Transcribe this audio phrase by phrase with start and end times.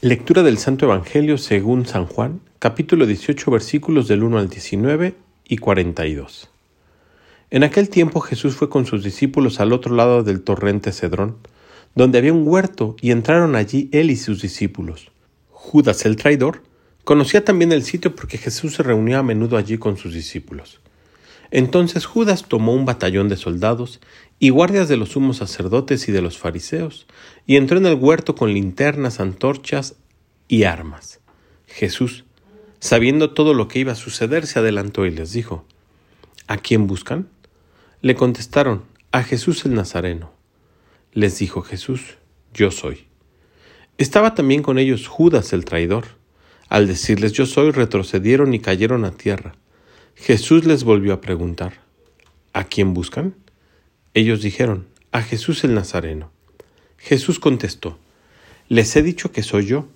[0.00, 5.16] Lectura del Santo Evangelio según San Juan, capítulo 18, versículos del 1 al 19
[5.48, 6.48] y 42.
[7.50, 11.38] En aquel tiempo Jesús fue con sus discípulos al otro lado del torrente Cedrón,
[11.96, 15.10] donde había un huerto, y entraron allí él y sus discípulos.
[15.50, 16.62] Judas el traidor
[17.02, 20.78] conocía también el sitio porque Jesús se reunía a menudo allí con sus discípulos.
[21.50, 24.00] Entonces Judas tomó un batallón de soldados
[24.38, 27.06] y guardias de los sumos sacerdotes y de los fariseos,
[27.46, 29.96] y entró en el huerto con linternas, antorchas
[30.46, 31.20] y armas.
[31.66, 32.24] Jesús,
[32.80, 35.64] sabiendo todo lo que iba a suceder, se adelantó y les dijo,
[36.46, 37.28] ¿A quién buscan?
[38.00, 40.32] Le contestaron, a Jesús el Nazareno.
[41.12, 42.18] Les dijo Jesús,
[42.54, 43.06] Yo soy.
[43.96, 46.04] Estaba también con ellos Judas el traidor.
[46.68, 49.56] Al decirles Yo soy, retrocedieron y cayeron a tierra.
[50.20, 51.80] Jesús les volvió a preguntar,
[52.52, 53.36] ¿A quién buscan?
[54.14, 56.32] Ellos dijeron, a Jesús el Nazareno.
[56.98, 57.98] Jesús contestó,
[58.68, 59.86] Les he dicho que soy yo.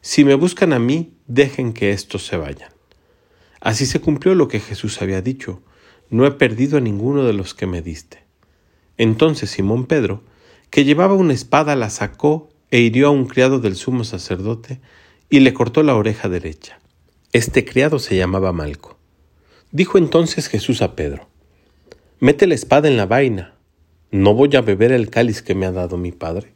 [0.00, 2.70] Si me buscan a mí, dejen que estos se vayan.
[3.60, 5.62] Así se cumplió lo que Jesús había dicho,
[6.10, 8.22] no he perdido a ninguno de los que me diste.
[8.96, 10.22] Entonces Simón Pedro,
[10.70, 14.80] que llevaba una espada, la sacó e hirió a un criado del sumo sacerdote
[15.28, 16.78] y le cortó la oreja derecha.
[17.32, 19.01] Este criado se llamaba Malco.
[19.74, 21.28] Dijo entonces Jesús a Pedro,
[22.20, 23.54] Mete la espada en la vaina,
[24.10, 26.52] ¿no voy a beber el cáliz que me ha dado mi padre?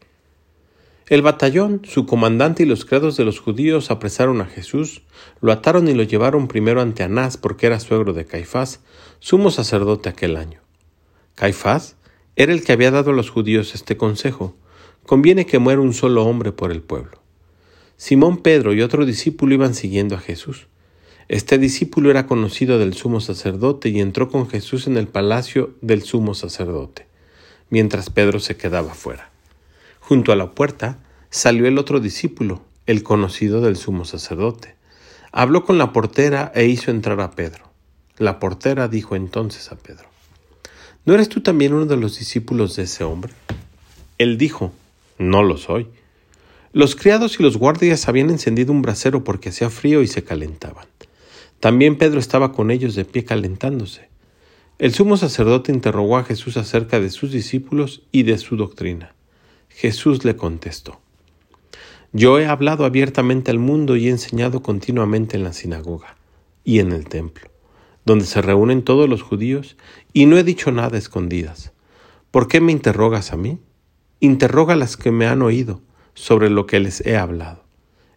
[1.08, 5.00] El batallón, su comandante y los criados de los judíos apresaron a Jesús,
[5.40, 8.80] lo ataron y lo llevaron primero ante Anás porque era suegro de Caifás,
[9.18, 10.60] sumo sacerdote aquel año.
[11.36, 11.96] Caifás
[12.36, 14.54] era el que había dado a los judíos este consejo,
[15.04, 17.22] conviene que muera un solo hombre por el pueblo.
[17.96, 20.66] Simón Pedro y otro discípulo iban siguiendo a Jesús.
[21.28, 26.02] Este discípulo era conocido del sumo sacerdote y entró con Jesús en el palacio del
[26.02, 27.08] sumo sacerdote,
[27.68, 29.30] mientras Pedro se quedaba fuera.
[29.98, 34.76] Junto a la puerta salió el otro discípulo, el conocido del sumo sacerdote.
[35.32, 37.64] Habló con la portera e hizo entrar a Pedro.
[38.18, 40.06] La portera dijo entonces a Pedro,
[41.04, 43.32] ¿No eres tú también uno de los discípulos de ese hombre?
[44.18, 44.72] Él dijo,
[45.18, 45.88] No lo soy.
[46.72, 50.86] Los criados y los guardias habían encendido un brasero porque hacía frío y se calentaban.
[51.60, 54.08] También Pedro estaba con ellos de pie calentándose.
[54.78, 59.14] El sumo sacerdote interrogó a Jesús acerca de sus discípulos y de su doctrina.
[59.70, 61.00] Jesús le contestó,
[62.12, 66.16] Yo he hablado abiertamente al mundo y he enseñado continuamente en la sinagoga
[66.62, 67.50] y en el templo,
[68.04, 69.76] donde se reúnen todos los judíos,
[70.12, 71.72] y no he dicho nada escondidas.
[72.30, 73.58] ¿Por qué me interrogas a mí?
[74.20, 75.80] Interroga a las que me han oído
[76.12, 77.64] sobre lo que les he hablado.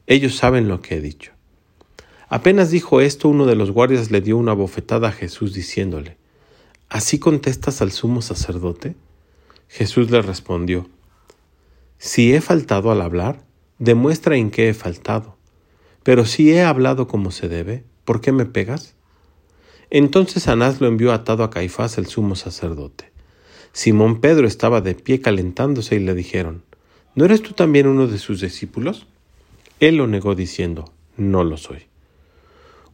[0.07, 1.31] Ellos saben lo que he dicho.
[2.29, 6.17] Apenas dijo esto, uno de los guardias le dio una bofetada a Jesús diciéndole,
[6.87, 8.95] ¿Así contestas al sumo sacerdote?
[9.67, 10.87] Jesús le respondió,
[11.97, 13.43] Si he faltado al hablar,
[13.79, 15.37] demuestra en qué he faltado.
[16.03, 18.95] Pero si he hablado como se debe, ¿por qué me pegas?
[19.89, 23.11] Entonces Anás lo envió atado a Caifás el sumo sacerdote.
[23.73, 26.63] Simón Pedro estaba de pie calentándose y le dijeron,
[27.15, 29.07] ¿No eres tú también uno de sus discípulos?
[29.79, 31.89] Él lo negó diciendo, No lo soy.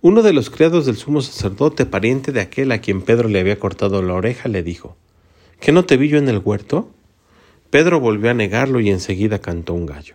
[0.07, 3.57] Uno de los criados del sumo sacerdote, pariente de aquel a quien Pedro le había
[3.57, 4.95] cortado la oreja, le dijo,
[5.59, 6.91] ¿Que no te vi yo en el huerto?
[7.71, 10.13] Pedro volvió a negarlo y enseguida cantó un gallo.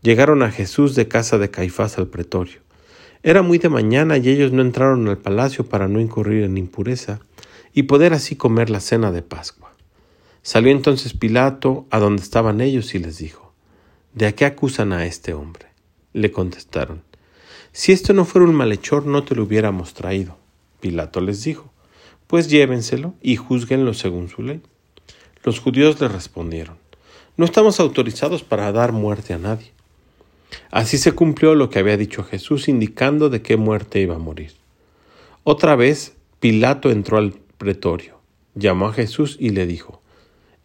[0.00, 2.60] Llegaron a Jesús de casa de Caifás al pretorio.
[3.22, 7.20] Era muy de mañana y ellos no entraron al palacio para no incurrir en impureza
[7.74, 9.74] y poder así comer la cena de Pascua.
[10.40, 13.52] Salió entonces Pilato a donde estaban ellos y les dijo,
[14.14, 15.66] ¿De a qué acusan a este hombre?
[16.14, 17.02] Le contestaron,
[17.72, 20.36] si esto no fuera un malhechor, no te lo hubiéramos traído.
[20.80, 21.72] Pilato les dijo,
[22.26, 24.60] pues llévenselo y juzguenlo según su ley.
[25.44, 26.76] Los judíos le respondieron,
[27.36, 29.72] no estamos autorizados para dar muerte a nadie.
[30.70, 34.52] Así se cumplió lo que había dicho Jesús, indicando de qué muerte iba a morir.
[35.44, 38.18] Otra vez Pilato entró al pretorio,
[38.54, 40.02] llamó a Jesús y le dijo,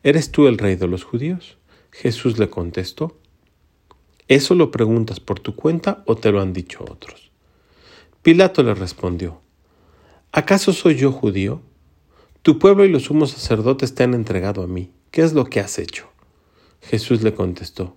[0.04, 1.58] ¿Eres tú el rey de los judíos?
[1.92, 3.18] Jesús le contestó,
[4.28, 7.32] ¿Eso lo preguntas por tu cuenta o te lo han dicho otros?
[8.22, 9.40] Pilato le respondió,
[10.34, 11.62] ¿acaso soy yo judío?
[12.42, 14.92] Tu pueblo y los sumos sacerdotes te han entregado a mí.
[15.12, 16.10] ¿Qué es lo que has hecho?
[16.82, 17.96] Jesús le contestó,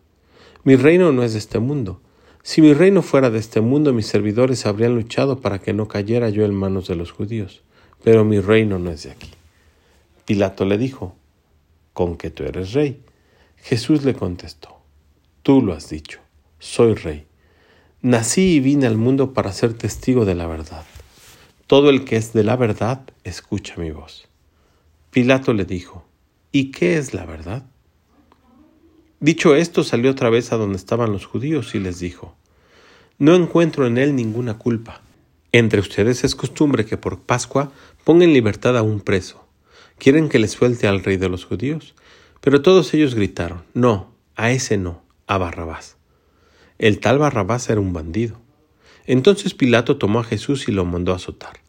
[0.62, 2.00] Mi reino no es de este mundo.
[2.42, 6.30] Si mi reino fuera de este mundo, mis servidores habrían luchado para que no cayera
[6.30, 7.62] yo en manos de los judíos,
[8.02, 9.30] pero mi reino no es de aquí.
[10.24, 11.14] Pilato le dijo,
[11.92, 13.02] ¿con que tú eres rey?
[13.56, 14.79] Jesús le contestó,
[15.42, 16.20] Tú lo has dicho,
[16.58, 17.26] soy rey.
[18.02, 20.84] Nací y vine al mundo para ser testigo de la verdad.
[21.66, 24.28] Todo el que es de la verdad, escucha mi voz.
[25.10, 26.04] Pilato le dijo,
[26.52, 27.64] ¿y qué es la verdad?
[29.18, 32.36] Dicho esto, salió otra vez a donde estaban los judíos y les dijo,
[33.18, 35.02] No encuentro en él ninguna culpa.
[35.52, 37.72] Entre ustedes es costumbre que por Pascua
[38.04, 39.46] pongan en libertad a un preso.
[39.98, 41.94] ¿Quieren que le suelte al rey de los judíos?
[42.40, 45.96] Pero todos ellos gritaron, No, a ese no, a Barrabás.
[46.80, 48.40] El tal Barrabás era un bandido.
[49.06, 51.60] Entonces Pilato tomó a Jesús y lo mandó a azotar.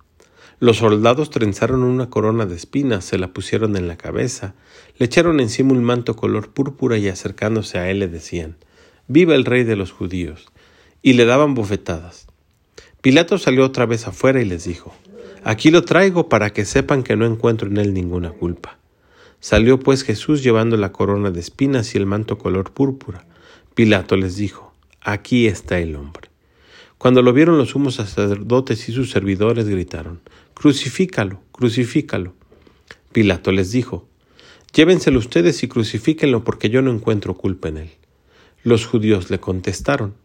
[0.60, 4.56] Los soldados trenzaron una corona de espinas, se la pusieron en la cabeza,
[4.98, 8.58] le echaron encima un manto color púrpura y acercándose a él le decían,
[9.08, 10.48] Viva el rey de los judíos,
[11.04, 12.26] y le daban bofetadas.
[13.02, 14.92] Pilato salió otra vez afuera y les dijo,
[15.44, 18.80] Aquí lo traigo para que sepan que no encuentro en él ninguna culpa.
[19.40, 23.26] Salió pues Jesús llevando la corona de espinas y el manto color púrpura.
[23.74, 26.30] Pilato les dijo, Aquí está el hombre.
[26.98, 30.20] Cuando lo vieron los sumos sacerdotes y sus servidores gritaron,
[30.54, 32.34] Crucifícalo, crucifícalo.
[33.14, 34.08] Pilato les dijo,
[34.74, 37.92] Llévenselo ustedes y crucifíquenlo porque yo no encuentro culpa en él.
[38.64, 40.16] Los judíos le contestaron,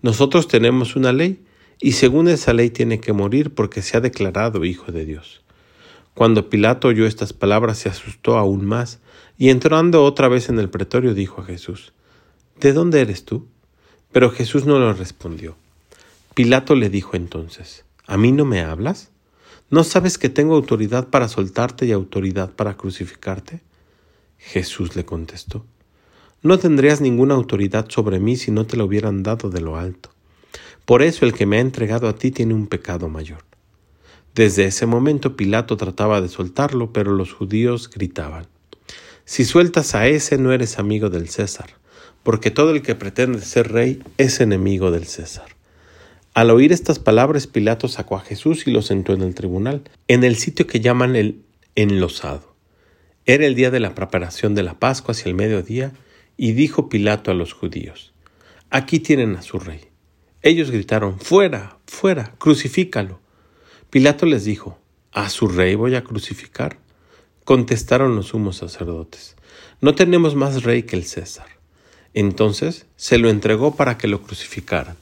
[0.00, 1.44] Nosotros tenemos una ley,
[1.80, 5.42] y según esa ley tiene que morir porque se ha declarado hijo de Dios.
[6.14, 9.00] Cuando Pilato oyó estas palabras se asustó aún más,
[9.36, 11.92] y entrando otra vez en el pretorio dijo a Jesús,
[12.60, 13.46] ¿De dónde eres tú?
[14.12, 15.56] Pero Jesús no le respondió.
[16.34, 19.10] Pilato le dijo entonces, ¿A mí no me hablas?
[19.70, 23.60] ¿No sabes que tengo autoridad para soltarte y autoridad para crucificarte?
[24.38, 25.64] Jesús le contestó,
[26.42, 30.10] No tendrías ninguna autoridad sobre mí si no te lo hubieran dado de lo alto.
[30.84, 33.42] Por eso el que me ha entregado a ti tiene un pecado mayor.
[34.34, 38.46] Desde ese momento Pilato trataba de soltarlo, pero los judíos gritaban,
[39.24, 41.70] Si sueltas a ese no eres amigo del César,
[42.24, 45.54] porque todo el que pretende ser rey es enemigo del César.
[46.32, 50.24] Al oír estas palabras, Pilato sacó a Jesús y lo sentó en el tribunal, en
[50.24, 51.42] el sitio que llaman el
[51.76, 52.56] enlosado.
[53.26, 55.92] Era el día de la preparación de la Pascua hacia el mediodía,
[56.36, 58.12] y dijo Pilato a los judíos,
[58.70, 59.82] Aquí tienen a su rey.
[60.42, 63.20] Ellos gritaron, Fuera, fuera, crucifícalo.
[63.90, 64.78] Pilato les dijo,
[65.12, 66.78] ¿A su rey voy a crucificar?
[67.44, 69.36] Contestaron los sumos sacerdotes,
[69.80, 71.46] No tenemos más rey que el César.
[72.14, 74.96] Entonces se lo entregó para que lo crucificaran.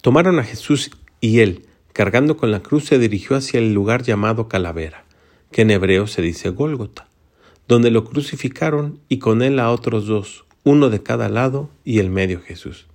[0.00, 4.48] Tomaron a Jesús y él, cargando con la cruz, se dirigió hacia el lugar llamado
[4.48, 5.04] Calavera,
[5.50, 7.08] que en hebreo se dice Gólgota,
[7.66, 12.10] donde lo crucificaron y con él a otros dos, uno de cada lado y el
[12.10, 12.86] medio Jesús.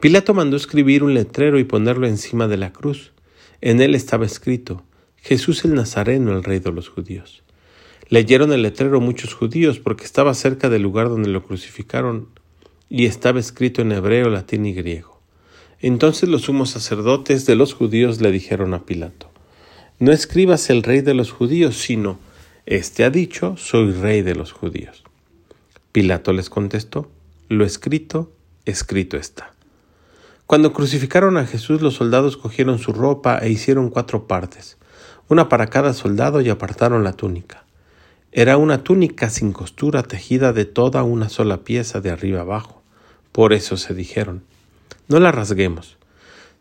[0.00, 3.12] Pilato mandó escribir un letrero y ponerlo encima de la cruz.
[3.60, 4.82] En él estaba escrito,
[5.16, 7.42] Jesús el Nazareno, el rey de los judíos.
[8.08, 12.28] Leyeron el letrero muchos judíos porque estaba cerca del lugar donde lo crucificaron
[12.90, 15.18] y estaba escrito en hebreo, latín y griego.
[15.80, 19.30] Entonces los sumos sacerdotes de los judíos le dijeron a Pilato,
[19.98, 22.18] No escribas el rey de los judíos, sino,
[22.66, 25.04] Este ha dicho, soy rey de los judíos.
[25.92, 27.10] Pilato les contestó,
[27.48, 28.32] Lo escrito,
[28.64, 29.52] escrito está.
[30.46, 34.78] Cuando crucificaron a Jesús, los soldados cogieron su ropa e hicieron cuatro partes,
[35.28, 37.64] una para cada soldado y apartaron la túnica.
[38.32, 42.77] Era una túnica sin costura tejida de toda una sola pieza de arriba abajo.
[43.38, 44.42] Por eso se dijeron,
[45.06, 45.96] no la rasguemos.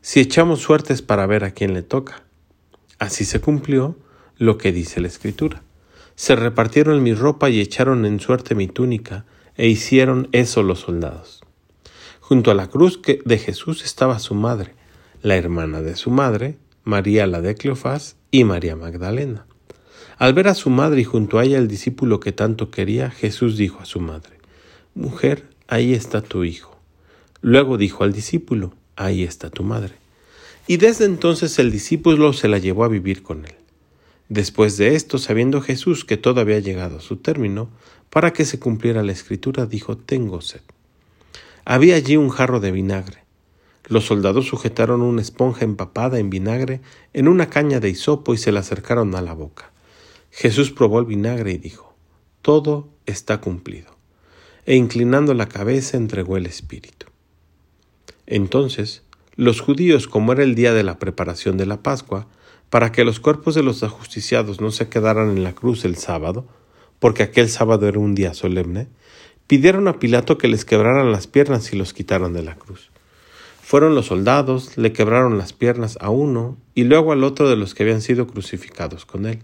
[0.02, 2.22] Si echamos suertes para ver a quién le toca.
[3.00, 3.98] Así se cumplió
[4.38, 5.64] lo que dice la Escritura.
[6.14, 9.26] Se repartieron mi ropa y echaron en suerte mi túnica,
[9.56, 11.42] e hicieron eso los soldados.
[12.20, 14.76] Junto a la cruz de Jesús estaba su madre,
[15.24, 19.48] la hermana de su madre, María la de Cleofás y María Magdalena.
[20.20, 23.58] Al ver a su madre y junto a ella el discípulo que tanto quería, Jesús
[23.58, 24.38] dijo a su madre,
[24.94, 26.78] Mujer, ahí está tu hijo.
[27.42, 29.94] Luego dijo al discípulo, Ahí está tu madre.
[30.66, 33.56] Y desde entonces el discípulo se la llevó a vivir con él.
[34.28, 37.70] Después de esto, sabiendo Jesús que todo había llegado a su término,
[38.10, 40.62] para que se cumpliera la escritura, dijo, Tengo sed.
[41.64, 43.24] Había allí un jarro de vinagre.
[43.88, 46.82] Los soldados sujetaron una esponja empapada en vinagre
[47.14, 49.72] en una caña de hisopo y se la acercaron a la boca.
[50.32, 51.96] Jesús probó el vinagre y dijo,
[52.42, 53.97] Todo está cumplido.
[54.68, 57.08] E inclinando la cabeza entregó el espíritu.
[58.28, 59.02] Entonces,
[59.36, 62.28] los judíos, como era el día de la preparación de la Pascua,
[62.70, 66.46] para que los cuerpos de los ajusticiados no se quedaran en la cruz el sábado,
[67.00, 68.90] porque aquel sábado era un día solemne,
[69.48, 72.92] pidieron a Pilato que les quebraran las piernas y los quitaran de la cruz.
[73.62, 77.74] Fueron los soldados, le quebraron las piernas a uno y luego al otro de los
[77.74, 79.40] que habían sido crucificados con él.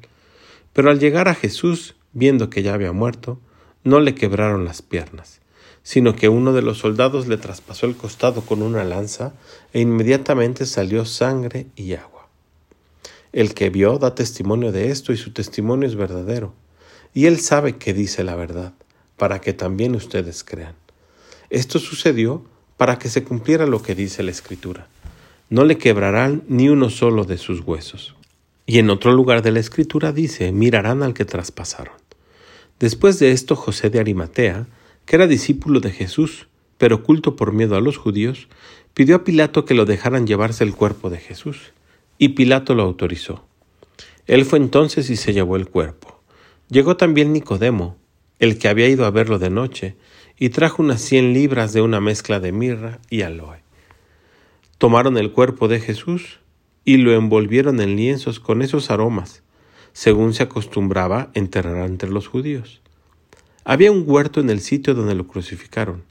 [0.73, 3.39] Pero al llegar a Jesús, viendo que ya había muerto,
[3.83, 5.39] no le quebraron las piernas,
[5.83, 9.33] sino que uno de los soldados le traspasó el costado con una lanza
[9.73, 12.27] e inmediatamente salió sangre y agua.
[13.33, 16.53] El que vio da testimonio de esto y su testimonio es verdadero,
[17.13, 18.73] y él sabe que dice la verdad,
[19.17, 20.75] para que también ustedes crean.
[21.49, 22.43] Esto sucedió
[22.77, 24.87] para que se cumpliera lo que dice la Escritura.
[25.49, 28.15] No le quebrarán ni uno solo de sus huesos.
[28.65, 31.93] Y en otro lugar de la Escritura dice, mirarán al que traspasaron.
[32.83, 34.67] Después de esto, José de Arimatea,
[35.05, 38.49] que era discípulo de Jesús, pero oculto por miedo a los judíos,
[38.93, 41.71] pidió a Pilato que lo dejaran llevarse el cuerpo de Jesús,
[42.17, 43.45] y Pilato lo autorizó.
[44.27, 46.19] Él fue entonces y se llevó el cuerpo.
[46.67, 47.95] Llegó también Nicodemo,
[48.39, 49.95] el que había ido a verlo de noche,
[50.37, 53.63] y trajo unas cien libras de una mezcla de mirra y aloe.
[54.77, 56.41] Tomaron el cuerpo de Jesús
[56.83, 59.42] y lo envolvieron en lienzos con esos aromas,
[59.93, 62.81] según se acostumbraba enterrar entre los judíos.
[63.63, 66.03] Había un huerto en el sitio donde lo crucificaron,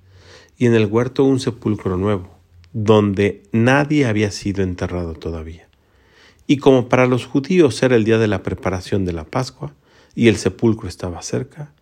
[0.57, 2.39] y en el huerto un sepulcro nuevo,
[2.73, 5.69] donde nadie había sido enterrado todavía.
[6.47, 9.75] Y como para los judíos era el día de la preparación de la Pascua,
[10.15, 11.73] y el sepulcro estaba cerca,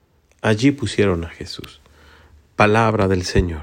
[0.41, 1.81] allí pusieron a Jesús.
[2.57, 3.63] Palabra del Señor.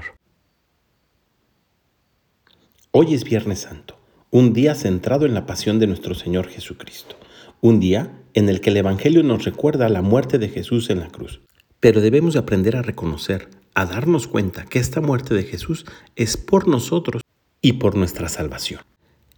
[2.90, 3.98] Hoy es Viernes Santo,
[4.30, 7.16] un día centrado en la pasión de nuestro Señor Jesucristo,
[7.60, 11.08] un día en el que el Evangelio nos recuerda la muerte de Jesús en la
[11.08, 11.40] cruz.
[11.80, 16.68] Pero debemos aprender a reconocer, a darnos cuenta que esta muerte de Jesús es por
[16.68, 17.22] nosotros
[17.60, 18.80] y por nuestra salvación.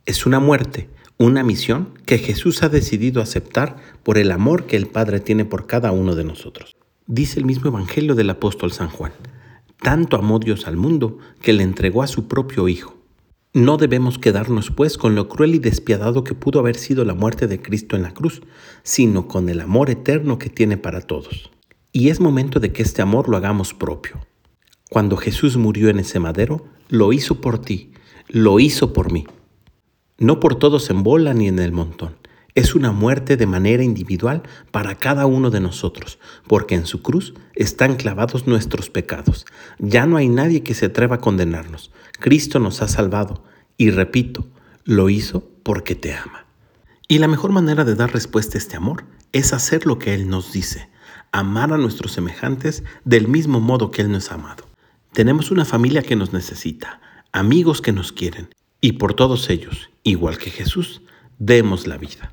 [0.06, 4.86] Es una muerte, una misión que Jesús ha decidido aceptar por el amor que el
[4.86, 6.76] Padre tiene por cada uno de nosotros.
[7.06, 9.12] Dice el mismo Evangelio del apóstol San Juan.
[9.82, 12.99] Tanto amó Dios al mundo que le entregó a su propio Hijo.
[13.52, 17.48] No debemos quedarnos, pues, con lo cruel y despiadado que pudo haber sido la muerte
[17.48, 18.42] de Cristo en la cruz,
[18.84, 21.50] sino con el amor eterno que tiene para todos.
[21.90, 24.20] Y es momento de que este amor lo hagamos propio.
[24.88, 27.92] Cuando Jesús murió en ese madero, lo hizo por ti,
[28.28, 29.26] lo hizo por mí.
[30.16, 32.14] No por todos en bola ni en el montón.
[32.54, 37.34] Es una muerte de manera individual para cada uno de nosotros, porque en su cruz
[37.54, 39.46] están clavados nuestros pecados.
[39.78, 41.92] Ya no hay nadie que se atreva a condenarnos.
[42.18, 43.44] Cristo nos ha salvado
[43.76, 44.46] y repito,
[44.84, 46.46] lo hizo porque te ama.
[47.08, 50.28] Y la mejor manera de dar respuesta a este amor es hacer lo que Él
[50.28, 50.88] nos dice,
[51.32, 54.64] amar a nuestros semejantes del mismo modo que Él nos ha amado.
[55.12, 57.00] Tenemos una familia que nos necesita,
[57.32, 58.48] amigos que nos quieren,
[58.80, 61.02] y por todos ellos, igual que Jesús,
[61.38, 62.32] demos la vida.